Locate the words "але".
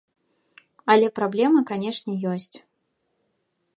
0.93-1.07